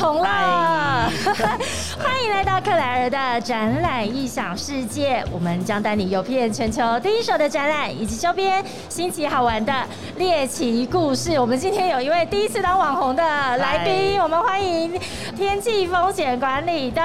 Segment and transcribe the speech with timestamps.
[0.00, 1.10] 红了！
[2.02, 9.72] 欢迎来到克莱尔的展览异想世界，我们将带你游遍全球第一手的展览以及周边新奇好玩的
[10.16, 11.38] 猎奇故事。
[11.38, 13.22] 我们今天有一位第一次当网红的
[13.58, 14.98] 来宾，我们欢迎
[15.36, 17.02] 天气风险管理的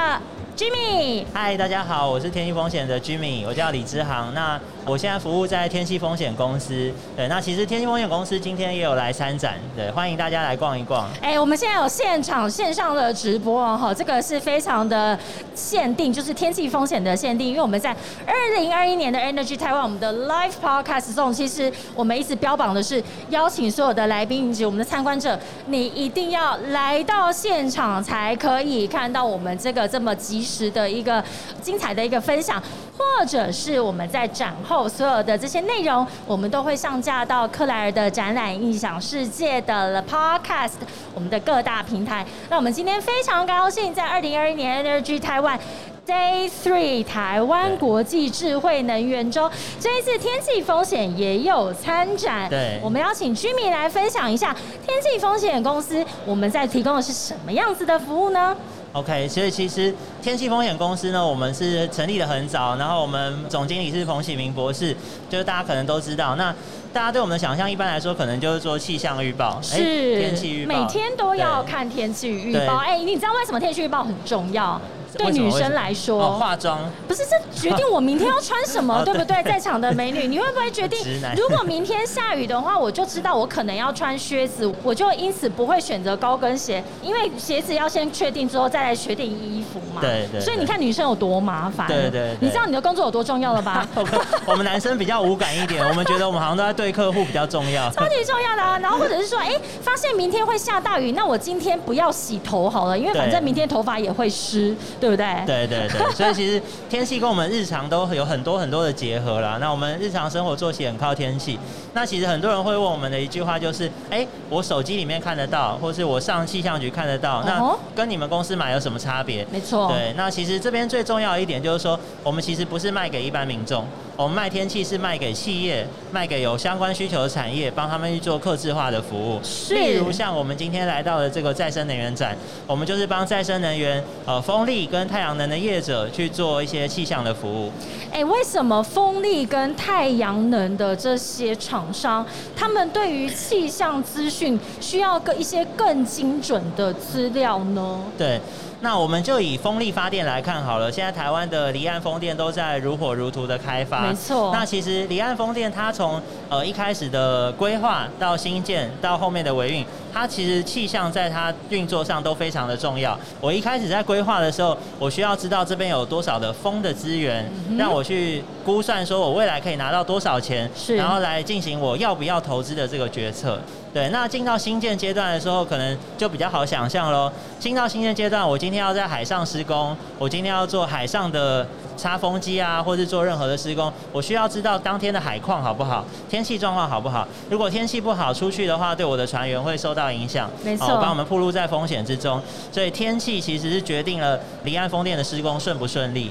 [0.56, 1.26] Jimmy。
[1.34, 4.34] 嗨，大家好，我是天气风险的 Jimmy，我叫李之航。
[4.34, 4.58] 那
[4.88, 11.10] 我现在服务在天气风险公司，对，那其实天气风险公司今天也有来参展，对，欢迎大家来逛一逛。
[11.20, 15.18] 哎，我们现在有现场线上的直播哦，哈，这个是非常的
[15.56, 17.90] 限定，就是天气风险的限定，因为我们在
[18.28, 31.24] 二零二一年的 Energy Taiwan 我们的 Live Podcast 中，其实我们一直标榜的是邀请所有的来宾以及我们的参观者，你一定要来到现场才可以看到我们这个这么及时的一个
[31.60, 32.62] 精彩的一个分享。
[32.98, 40.74] 或者是我们在展后所有的这些内容，我们都会上架到克莱尔的展览印象世界的 Podcast，
[41.14, 42.26] 我们的各大平台。
[42.50, 45.60] 那我们今天非常高兴，在二零二一年 Energy Taiwan
[46.08, 52.48] Day Three 台湾国际智慧能源周，这一次天气风险也有参展。
[52.50, 58.56] 对，我们邀请居民来分享一下天气风险公司我们在提供的是什么样子的服务呢
[58.96, 64.96] ？OK，所以其实天气风险公司呢，我们是成立的很早，然后我们总经理是彭启明博士，
[65.30, 66.36] 就是大家可能都知道。
[66.38, 66.56] 那
[66.94, 69.76] 大家对我们的想象，一般来说可能就是做气象预报，是
[70.18, 72.78] 天气预报，每天都要看天气预报。
[72.78, 74.80] 哎，你知道为什么天气预报很重要？
[75.18, 79.42] 对女生来说，化妆不是这决定我明天要穿什么， 对不对？
[79.44, 81.00] 在场的美女，你会不会决定？
[81.36, 90.02] 如果明天下雨的话，我就知道我可能要穿靴子，我就因此不会选择高跟鞋，因为鞋子要先确定之后再来决定衣服嘛。
[90.02, 90.42] 对对。
[90.42, 91.88] 所以你看女生有多麻烦。
[91.88, 92.36] 对对。
[92.42, 93.88] 你知道你的工作有多重要了吧？
[94.46, 97.90] 我们男生比较无感一点，我们觉得我们好像都在对客户比较重要。
[97.92, 98.78] 超级重要的啊！
[98.80, 105.44] 然后或者是说，哎，发现明天会下大雨，那我今天不要洗头好了，因为反正明天头发也会湿，对不对？
[105.46, 105.88] 对对。
[105.88, 109.58] 对， 所以其实天气跟我们日常都有很多很多的结合啦。
[109.60, 111.60] 那我们日常生活作息很靠天气。
[111.94, 119.46] 那其实很多人会问我们的一句话就是：哎，我手机里面看得到，或是我上气象局看得到，那跟你们公司买有什么差别？
[119.52, 119.88] 没错。
[119.88, 123.86] 对，那其实这边最重要一点就是说，我们其实不是卖给一般民众。
[124.18, 129.42] 我们卖天气是卖给企业，卖给有相关需求的产业，帮他们去做客制化的服务。
[129.70, 132.34] 例如像我们今天来到的这个再生能源展，
[132.66, 137.70] 我们就是帮再生能源、呃风力跟太阳能的业者去做一些气象的服务。
[138.10, 148.00] 哎，为什么风力跟太阳能的这些厂商，他们对于气象资讯需要更一些更精准的资料呢？
[148.18, 148.40] 对。
[148.86, 150.92] 那我们就以风力发电来看好了。
[150.92, 154.02] 现在台湾的离岸风电都在如火如荼的开发。
[154.02, 154.52] 没错。
[154.54, 163.20] 那其实离岸风电它从呃一开始的规划到新建到后面的维运，它其实气象在它运作上都非常的重要。
[163.42, 167.44] 我一开始在规划的时候，我需要知道这边有多少的风的资源，
[167.76, 173.60] 让我去估算说我未来可以拿到多少钱，然后来进行我要不要投资的这个决策。
[173.96, 177.32] 对，那进到新建阶段的时候，可能就比较好想象喽。
[177.58, 187.26] 进到新建阶段，我今天要在海上施工，我今天要做海上的插风机啊，或是做任何的施工，我需要知道当天的海况好不好，天气状况好不好。
[187.50, 192.42] 如果天气不好，出去的话，对我的船员会受到影响，没错，把我们暴露在风险之中。
[192.74, 196.30] 所以天气其实是决定了离岸风电的施工顺不顺利。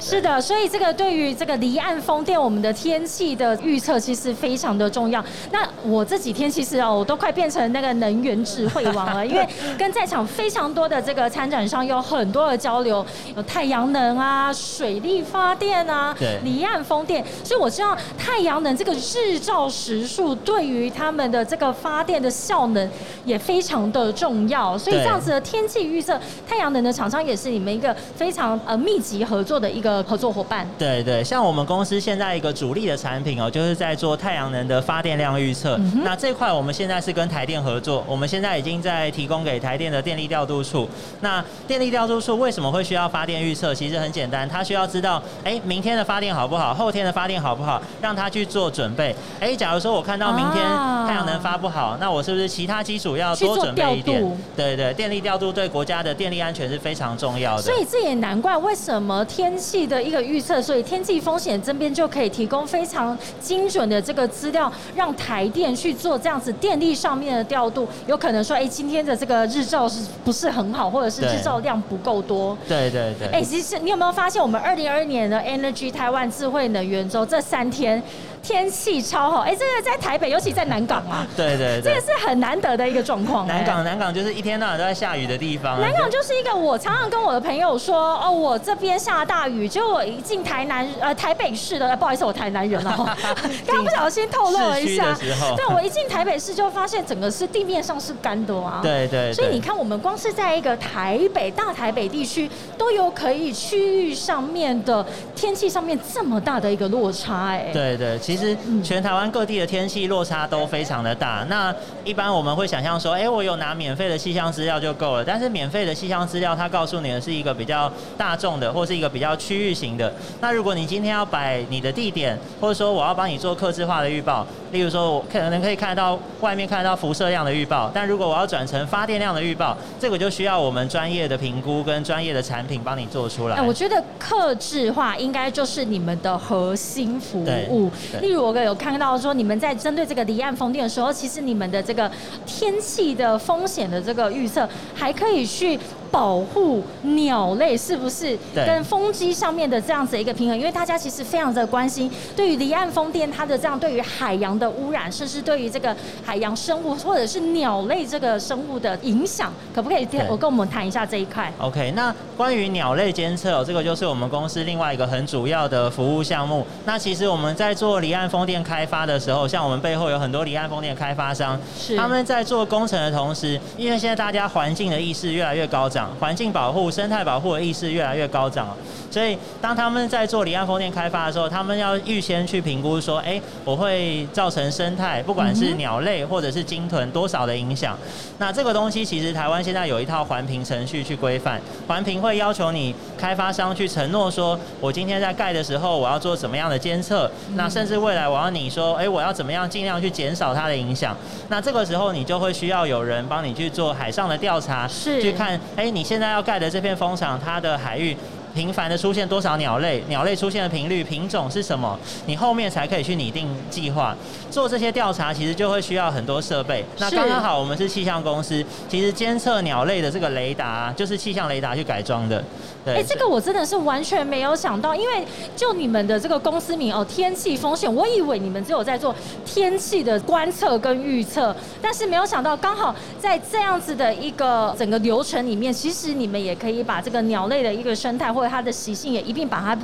[0.00, 5.22] 是的，所以这个对于这个离岸风电，我们的天气的预测其实非常的重要。
[5.50, 13.04] 那我这几天其实哦，我都快变成那个能源智慧王了，因为 跟在场非常多的这个参展商有很多的交流，
[13.34, 22.88] 有太阳能啊、水力发电啊、离岸风电，所以我知道太阳能这个日照时数对于他们的这个发电的效能
[23.24, 24.78] 也非常的重要。
[24.78, 29.87] 所以这样子的天气预测，太阳能的厂商也是你们一个非常呃密集合作的一个。
[29.88, 35.78] 的合作伙伴，对对，像我们公司现在一个主力的产品哦，就是在做太阳能的发电量预测。
[36.04, 40.86] 那这块我们现在是跟台电合作，我们现在已经在提供给台电的电力调度处。
[41.20, 43.74] 那电力调度处为什么会需要发电预测？
[43.74, 49.16] 其实很简单，他需要知道，哎，明天的发电好不好，后天的发电好不好，让他去做准备。
[49.40, 50.62] 哎，假如说我看到明天
[51.06, 54.38] 太阳能发不好，那我是不是其他基础要多准备一点？
[54.54, 57.62] 对对，电力调度对国家的电力安全是非常重要的。
[57.62, 59.77] 所以这也难怪为什么天气。
[59.86, 67.88] 的一个预测，所以天气风险这边就可以提供非常精准的这个资料，让台电去做这样子电力上面的调度。
[68.06, 72.56] 有可能说，哎，今天的这个日照是不是很好，或者是日照量不够多？
[72.68, 73.28] 对对对。
[73.28, 78.02] 哎，其实你有没有发现，我们二零二二年的 Energy 台湾智慧能源周这三天？
[78.48, 79.40] 天气超好。
[79.42, 83.46] 哎，这个在台北，尤其在南港啊，对对这个是很难得的一个状况。
[83.46, 85.78] 南港南港就是一天到晚都在下雨的地方。
[85.78, 93.06] 南港就是一个我常常跟我的朋友说，哦，我这边下大雨，就我一进台南呃台北市的，不好意思，我台南人哦，
[93.68, 95.14] 刚不小心透露了一下。
[95.54, 98.80] 对，我一进台北市就发现整个是地面上是干的啊。
[98.82, 99.30] 对对。
[99.34, 105.04] 所以你看，我们光是在一个台北大台北地区，都有可以区域上面的
[105.36, 107.68] 天气上面这么大的一个落差，哎。
[107.74, 108.37] 对对，其实
[108.82, 111.44] 全台湾各地的天气落差都非常的大。
[111.48, 111.74] 那
[112.04, 115.24] 一般我们会想象说，哎，我有拿免费的气象资料就够了。
[115.24, 120.12] 但是免费的气象资料，它告诉你的是一个比较大众的，或是一个比较区域型的。
[120.40, 133.56] 那如果你今天要摆你的地点，或者说我要帮你做客制化的预报，例如说我可能可以看到外面看得到辐射量的预报，但如果我要转成发电量的预报，这个就需要我们专业的评估跟专业的产品帮你做出来。
[133.56, 137.90] 哎，我觉得客制化应该就是你们的核心服务。
[138.20, 142.10] 例如我有看到说，你们在针对这个离岸风电的时候，其实你们的这个
[142.46, 145.78] 天气的风险的这个预测，还可以去。
[146.10, 150.58] 保护鸟类是不是跟风机上面的这样子一个平衡？
[150.58, 155.94] 因为大家其实非常的关心，对于离岸风电它的这样对于海洋的污染，甚至对于这个
[156.24, 166.66] 海洋生物或者是鸟类这个生物的影响，可不可以我跟我们谈一下这一块？OK，那关于鸟类监测，这个就是我们公司另外一个很主要的服务项目。
[166.84, 171.58] 那其实我们在做离岸风电开发的时候，像我们背后有很多离岸风电开发商，
[171.96, 175.97] 他们在做工程的同时，因为现在大家环境的意识越来越高涨。
[176.20, 178.76] 环境保护、生态保护的意识越来越高涨，
[179.10, 187.96] 所以当他们在做离岸风电开发的时候，他们要预先去评估说，哎，我会造成生态，不管是鸟类或者是鲸豚多少的影响。
[188.38, 201.16] 那这个东西其实台湾现在有一套环评程序去规范，环评会要求你开发商去承诺说，我今天在盖的时候我要做怎么样的监测，那甚至未来我要你说，哎，我要怎么样尽量去减少它的影响。
[201.48, 205.87] 那这个时候你就会需要有人帮你去做海上的调查，是去看，哎。
[205.90, 208.16] 你现在要盖的这片风场，它的海域。
[208.58, 210.02] 频繁的出现多少鸟类？
[210.08, 211.96] 鸟类出现的频率、品种是什么？
[212.26, 214.16] 你后面才可以去拟定计划。
[214.50, 216.84] 做这些调查，其实就会需要很多设备。
[216.98, 222.42] 那刚刚好，我们是气象公司，其实监测鸟类的这个雷达，就是气象雷达去改装的。
[222.84, 225.24] 对，哎，这个我真的是完全没有想到，因为
[225.54, 229.14] 就你们的这个公司名哦，天气风险，我以为你们只有在做
[229.44, 238.32] 天气的观测跟预测，但是没有想到，刚好在这样子的一个整个流程里面，其实你们也可以把这个鸟类的一个生态。
[238.32, 239.78] 或者它的习性也一并把它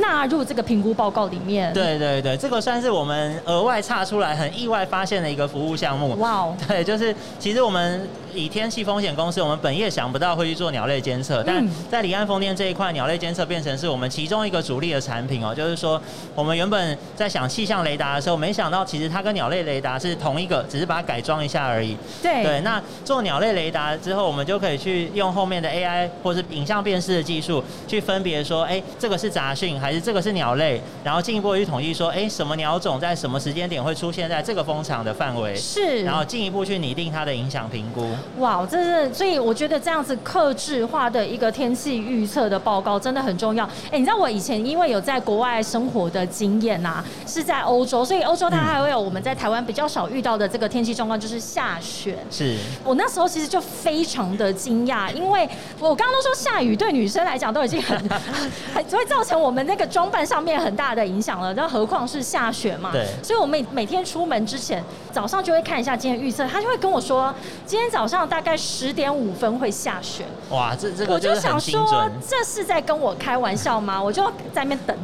[0.00, 1.72] 纳入这个评估报告里面。
[1.72, 6.14] 对对对，这个算是我们额外差出来很意外发现的一个服务项目。
[6.18, 6.56] 哇哦！
[6.66, 8.08] 对，就是其实我们。
[8.38, 15.54] 以天气风险公司，我们本业想不到会去做鸟类监测，但在离岸风电这一块，鸟类监测变成是我们其中一个主力的产品哦。
[15.54, 16.00] 就是说，
[16.34, 21.96] 我们原本在想气象雷达的时候，没想到其实它跟鸟类雷达是同一个，只是把它改装一下而已。
[22.22, 38.08] 对对，那做鸟类雷达之后，我们就可以去用后面的 AI 或是影像辨识的技术，去分别说，哎，这个是杂讯还是这个是鸟类，然后进一步去统计说，哎，什么鸟种在什么时间点会出现在这个风场的范围，是，然后进一步去拟定它的影响评估。
[38.38, 43.64] 哇，这是所以我觉得这样子克制化的一个天气预测的报告真的很重要。
[43.90, 52.18] 哎，你知道我以前因为有在国外生活的经验呐，是在欧洲，所以欧洲它还会有我们在台湾比较少遇到的这个天气状况，就是下雪。
[52.30, 55.48] 是我那时候其实就非常的惊讶，因为
[55.78, 57.98] 我刚刚都说下雨对女生来讲都已经很
[58.74, 62.90] 很会造成我们那个装扮上面很大的影响了，那何况是下雪嘛？
[62.92, 63.06] 对。
[63.22, 67.34] 所以我每每天出门之前，早上就会看一下今天预测，他就会跟我说，
[67.66, 68.28] 今天早上。
[68.28, 70.24] 大概十点五分会下雪。
[70.50, 74.02] 哇，这这个我就想说，这是在跟我开玩笑吗？
[74.02, 74.96] 我就在那边等，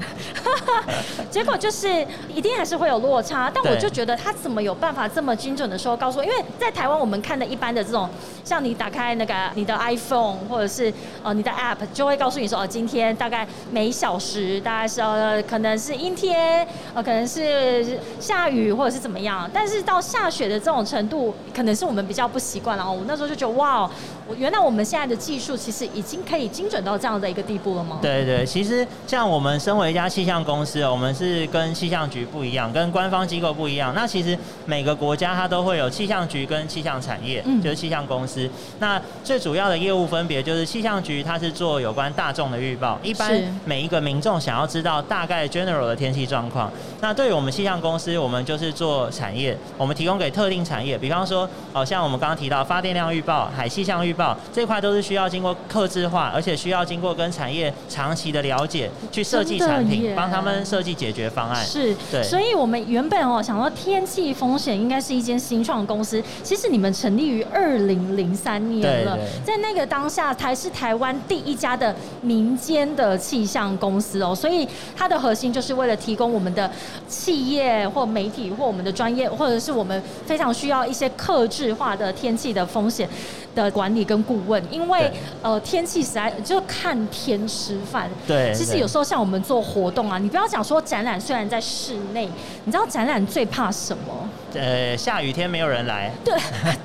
[1.30, 3.50] 结果就是一定还是会有落差。
[3.54, 6.25] 但我就觉得他怎么有办法这么精准的说告诉我？
[6.25, 8.08] 因为在台湾我们看的一般的这种，
[8.44, 10.92] 像你打开那个你的 iPhone 或者是
[11.23, 19.49] 呃你的 App，就会告诉你说哦，今天大概每小时大概是呃可能是阴天，呃可能是下雨或者是怎么样。
[19.52, 22.84] 但是到下雪的这种程度，可能是我们比较不习惯了。
[22.94, 23.90] 我那时候就觉得哇，
[24.26, 27.98] 我原来我们现在的技术其实已经可以精准到这样的一个地步了吗？
[28.00, 33.92] 对对，其实像我们身为一家气象公司，我们是跟气象局不一样，跟官方机构不一样。
[33.94, 38.48] 那其实每个国家它都会有气象局跟气象产业，嗯就是气象公司。
[38.78, 43.32] 那最主要的业务分别就是气象局它是做有关大众的预报，一般
[43.64, 46.70] 每一个民众想要知道大概 general 的天气状况。
[47.00, 61.64] 那对于我们气象公司，我们就是做产业，我们提供给特定产业，比方说，哦，像我们刚刚提到发电量预报、海气象预报这块，都是需要经过克制化，而且需要经过跟产业长期的了解，去设计产品，帮他们设计解决方案。
[61.64, 62.22] 是，对。
[62.22, 76.70] 所以我们原本哦想到天气风险应该是一间新创公司，其实你们成立于二零零三年了，在那个当下才是台湾第一家的民间的气象公司哦，所以它的核心就是为了提供我们的。
[77.06, 83.09] 企业或媒体或我们的专业，或者是我们非常需要一些克制化的天气的风险
[83.54, 85.12] 的管理跟顾问，因为
[85.43, 88.11] 呃天气实在就看天吃饭。
[88.26, 92.28] 对，其实有时候像我们做活动啊，你不要讲说展览，虽然在室内，
[92.64, 94.28] 你知道展览最怕什么？
[94.54, 96.11] 呃，下雨天没有人来。
[96.25, 96.34] 对，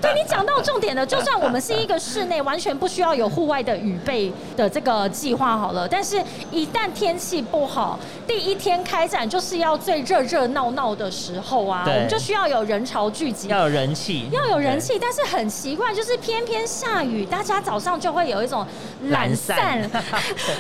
[0.02, 1.06] 对你讲到重点了。
[1.06, 6.22] 就算我们是一个室内，完全不需要有户外的雨备的这个计划好了，但是
[6.52, 14.98] 一旦天气不好，第一天开展就是要最热热闹闹的时候啊，我们就需要有人潮聚集，要有人气，要有人气。
[15.00, 18.66] 但是很奇怪，就是偏偏下雨，大家早上就会有一种
[19.10, 19.82] 懒散，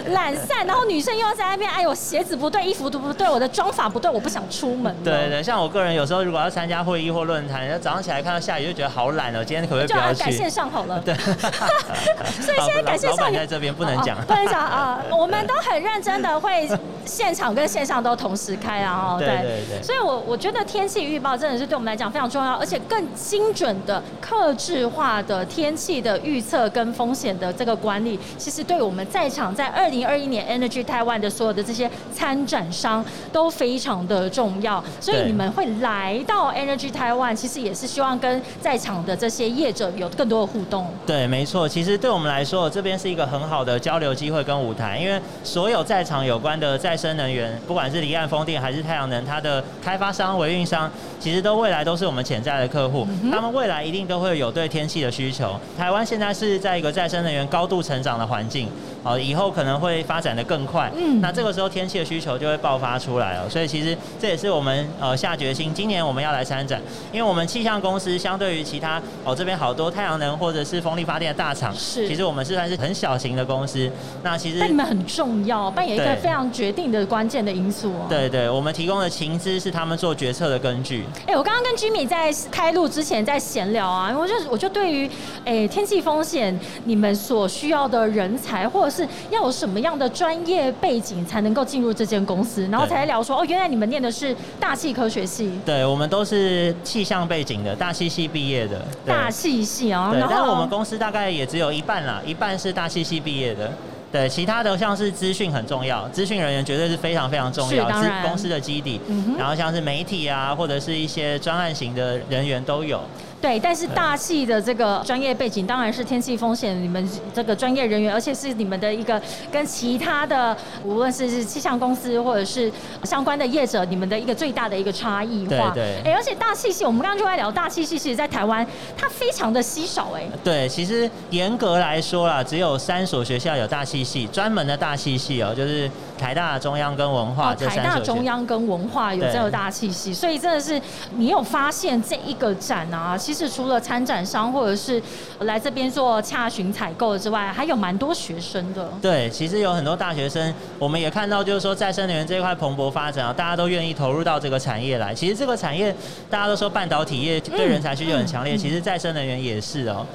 [0.07, 4.95] 懒散， 然后女生又要在那边，哎呦，鞋子不对，衣服都不对，我的妆法不对，我不想出门。
[5.03, 10.23] 对对，像我个人有时候如果要参加会议或论坛，然后早上起来看到下雨就觉得好懒哦，今天可不可以不要去？
[10.23, 10.99] 改线上好了。
[10.99, 11.13] 对。
[12.41, 15.01] 所以现在改线上在这边不能讲，不能讲啊。
[15.11, 16.67] 我们都很认真的会
[17.09, 19.15] 现场跟线上都同时开啊。
[19.17, 19.83] 对对对。
[19.83, 34.83] 所以我我觉得天气预报真的是对我们来讲非常重要，而且更精准的、克制化的天气的预测跟风险的这个管理，其实对我们在场在二零二一年 Energy Taiwan 的所有的这些参展商都非常的重要。
[34.99, 40.87] 所以你们会来到 Energy Taiwan，其实也是希望跟在场的这些业者有更多的互动。
[41.05, 41.67] 对，没错。
[41.67, 53.07] 其实对我们来说，这边是一个很好的交流机会跟舞台，因为所有在场有关的再生能源，不管是离岸风电还是太阳能，它的开发商、维运商，其实都未来都是我们潜在的客户。
[53.31, 55.59] 他们未来一定都会有对天气的需求。
[55.77, 58.67] 台湾现在是在一个再生能源高度成长的环境，
[59.03, 60.91] 哦，以后可能会发展的更快。
[60.95, 63.49] 嗯，那这个时候天气的需求就会爆发出来了。
[63.49, 73.89] 所以其实这也是我们呃下决心，今年我们要来参展，因为我们气象公司相对于其他哦这边好多太阳能或者是风力发电的大厂，是，其实我们是算是很小型的公司。
[74.23, 78.05] 那其实但你们很重要，扮演一个非常决定的关键的因素哦。
[78.09, 81.03] 对对，我们提供的情资是他们做决策的根据。
[81.25, 85.09] 哎，我刚刚跟 Jimmy 在开录之前在闲聊啊，我就我就对于
[85.45, 95.51] 哎天气风险，你们所需要的人才，或者是要有什么样的专业背景才能够进入这间公司，然后才聊说哦，原来你们念的是大气科学系。
[95.65, 98.85] 对，我们都是气象背景的，大气系毕业的。
[99.05, 103.71] 大气系啊，然后我们公司大概也只有一半啦，一半是大气系毕业的。
[104.11, 108.99] 对，其他的像是资讯很重要，资讯人员绝对是非常非常重要，是公司的基底。
[109.37, 113.01] 然后像是媒体啊，或者是一些专案型的人员都有。
[113.41, 122.71] 对，但是大气的这个专业背景当然是天气风险，你们这个专业人员，而且是你们的一个跟其他的无论是气象公司或者是
[123.03, 125.71] 相关的业者，你们的一个最大的一个差异化。
[125.71, 126.11] 对对。
[126.11, 128.65] 哎，而且大气系，我们刚刚就在聊大气系，其实在台湾
[128.97, 130.11] 它非常的稀少。
[130.15, 130.23] 哎。
[130.43, 135.89] 对，其实严格来说啦，只有三所学校有大气系，专门的大气系哦，就是
[136.19, 140.79] 台大、中央跟文化这台大、中央跟文化有这个大气息，所以真的是
[141.15, 143.17] 你有发现这一个展啊？
[143.17, 145.01] 其实除了参展商或者是
[145.39, 148.89] 来这边做洽询采购之外，还有蛮多学生的。
[149.01, 155.13] 对，其实有很多大学生，我们也看到，就是说再生能源这一块蓬勃发展啊，大家都愿意投入到这个产业来。
[155.13, 155.95] 其实这个产业
[156.29, 160.05] 大家都说半导体业对人才需求很强烈，其实再生能源也是哦。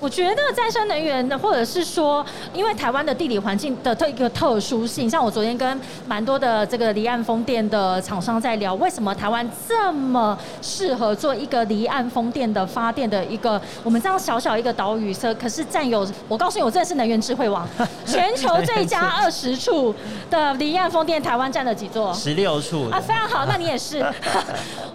[0.00, 17.68] 我觉得再生能源的，或者是说，因为台湾的地理环境的特一个特殊性，像我昨天跟蛮多的这个离岸风电的厂商在聊，为什么台湾这么适合做一个离岸风电的发电的一个，我们这样小小一个岛屿，车可是占有，我告诉你，我真的是能源智慧王，
[18.06, 19.94] 全球最佳二十处
[20.30, 22.10] 的离岸风电，台湾占了几座？
[22.14, 24.02] 十六处啊，非常好，那你也是，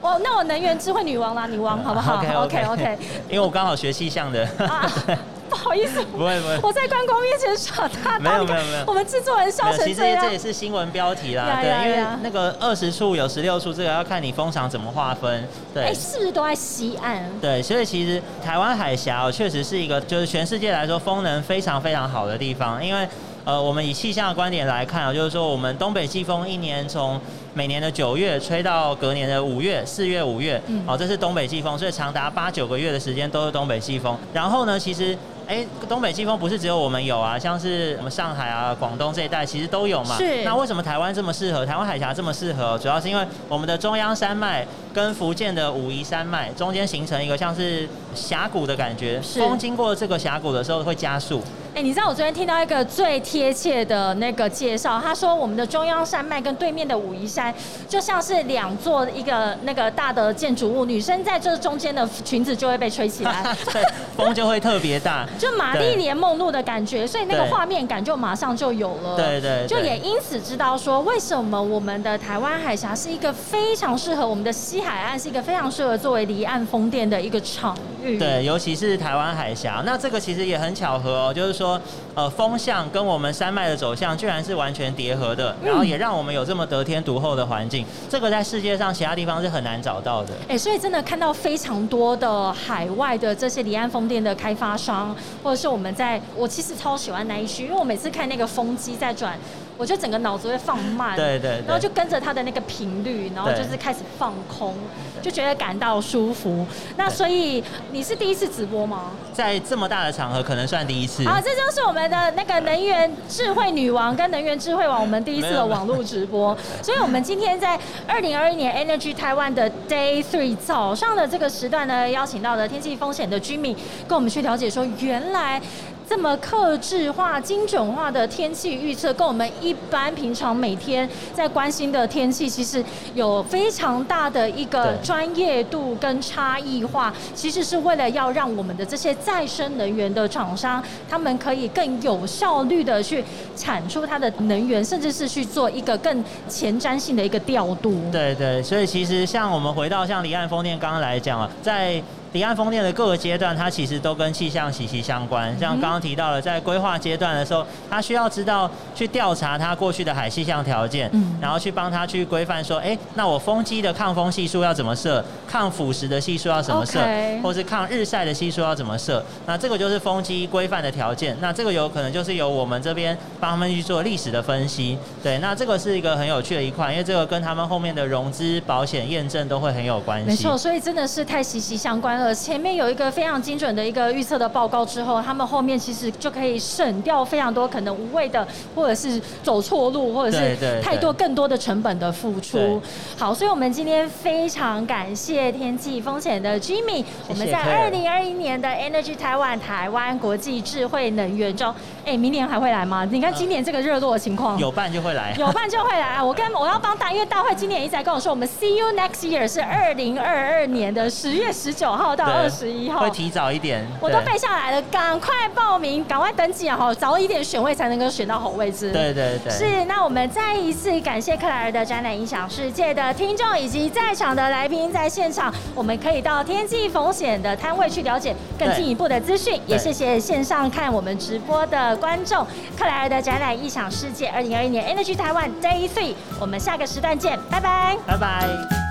[0.01, 2.97] 我 那我能源智慧女王啦，女王好不好？OK OK OK，
[3.29, 4.47] 因为我刚好学气象的。
[5.47, 9.87] 不好意思，不会不会，我在关公面前耍大，没有没有没有，我们制作人笑成这样。
[9.87, 15.47] 其实这也是新闻标题啦，对，因为那个二十处有十六处，这个要看你风场怎么划分。
[15.73, 17.23] 对，哎，是不是都在西岸？
[17.39, 23.07] 对，所以其实台湾海峡确实是一个，就是全世界来说风能非常非常好的地方，因为。
[23.45, 27.21] 呃，我们以气象的观点来看啊，就是说我们东北季风一年从
[27.53, 34.17] 每年的九月吹到隔年的五月、四月、五月，哦，这是东北季风，所以长达八九个月的时间都是东北季风。
[34.33, 40.17] 然后呢，其实哎，东北季风不是只有我们有啊，像是我们上海啊、广东这一带其实都有嘛。
[40.17, 40.43] 是。
[40.43, 41.63] 那为什么台湾这么适合？
[41.63, 42.75] 台湾海峡这么适合？
[42.79, 51.43] 主要是因为我们的中央山脉跟福建的武夷山脉中间形成一个像是峡谷的感觉，风经过这个峡谷的时候会加速。
[51.75, 57.53] 哎，你知道我昨天听到一个最贴切的那个介绍，他说我们的中央山脉跟对面的武夷山
[57.85, 63.83] 就像是两座一个那个大的建筑物，女生在这中间的裙子就会被吹起来， 对，
[64.15, 81.64] 风就会特别大， 就玛丽莲梦露的感觉，所以那个画面感就马上就有了，对对，就也因此知道说为什么我们的台湾海峡是一个非常适合我们的西海岸是一个非常适合作为离岸风电的一个场域，对，尤其是台湾海峡，那这个其实也很巧合哦，就是说。
[81.65, 81.81] 说
[82.13, 90.33] 呃风向跟我们山脉的走向居然是完全叠合的，然后也让我们有这么得天独厚的环境，这个在世界上其他地方是很难找到的。
[90.47, 99.37] 哎，所以真的看到非常多的海外的这些离岸风电的开发商，或者是我们在，我其实超喜欢那一区，因为我每次看那个风机在转。
[99.77, 104.73] 我就整个脑子会放慢，对对，然后就跟着他的那个频率，然后就是开始放空，
[105.21, 106.65] 就觉得感到舒服。
[106.95, 109.11] 那所以你是第一次直播吗？
[109.33, 111.27] 在这么大的场合，可能算第一次。
[111.27, 116.55] 啊，这就是我们的那个能源智慧女王跟能源智慧王，我们第一次的网络直播。
[116.81, 117.77] 所以我们今天在
[118.07, 123.75] 二零二一年 Energy Taiwan 的 Day Three 早上的这个时段呢，邀请到了天气风险的居民，
[124.07, 125.61] 跟我们去了解说，原来。
[126.07, 132.83] 这么克制化、精准化的天气预测，跟我们一般平常每天在关心的天气，其实
[133.13, 137.13] 有非常大的一个专业度跟差异化。
[137.33, 143.23] 其实是为了要让我们的这些再生能源的厂商，他们可以更有效率的去
[143.55, 147.99] 产出它的能源，甚至是去做一个更前瞻性的一个调度。
[148.11, 152.01] 对对，所以其实像我们回到像离岸风电刚刚来讲啊，在
[152.35, 155.57] 离岸风电的各个阶段，它其实都跟气象息息相关。
[155.57, 166.99] 像刚刚提到了，在规划阶段的时候，它需要知道去调查它过去的海气象条件，然后去帮它去规范说，哎，那我风机的抗风系数要怎么设，抗腐蚀的系数要怎么设，
[167.41, 169.23] 或是抗日晒的系数要怎么设。
[169.45, 171.37] 那这个就是风机规范的条件。
[171.39, 174.97] 那这个有可能就是由我们这边帮他们去做历史的分析。
[175.23, 180.27] 对，那这个是一个很有趣的一块，因为这个跟他们后面的融资、保险验证都会很有关系。
[180.27, 182.24] 没错，所以真的是太息息相关了。
[182.33, 192.81] 前面有一个非常精准的一个预测的报告之后，他们后面其实就可以省掉非常多可能无谓的，或者是走错路，或者是太多更多的成本的付出。
[193.17, 201.73] 好，所以我们今天非常感谢天气风险的 Jimmy，我们在二零二一年的 Energy Taiwan 台湾国际智慧能源周，
[202.05, 203.03] 哎，明年还会来吗？
[203.09, 206.21] 你看今年这个热络的情况，有办就会来， 有办就会来。
[206.21, 216.77] 我跟我要帮大，因为大会今年一直在跟我说，我们 See you next year 是二零二二年的十月十九号到二十一号，会提早一点，我都背下来了，赶快报名，赶快登记啊！
[216.77, 218.91] 好，早一点选位才能够选到好位置。
[218.91, 219.85] 对对对，是。
[219.85, 229.59] 那我们再一次感谢克莱尔的展览影响世界的听众以及在场的来宾，在现场我们可以到天气风险的摊位去了解更进一步的资讯。
[229.65, 232.45] 也谢谢线上看我们直播的观众。
[232.77, 238.84] 克莱尔的展览异想世界二零二一年 Energy Taiwan Day Three，我们下个时段见，拜拜，拜拜。